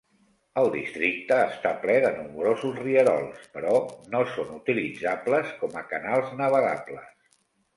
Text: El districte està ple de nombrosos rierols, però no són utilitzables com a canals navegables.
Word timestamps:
El 0.59 0.69
districte 0.75 1.35
està 1.41 1.73
ple 1.83 1.97
de 2.05 2.09
nombrosos 2.15 2.79
rierols, 2.85 3.45
però 3.59 3.75
no 4.15 4.23
són 4.33 4.51
utilitzables 4.57 5.53
com 5.61 5.81
a 5.83 5.85
canals 5.93 6.33
navegables. 6.41 7.17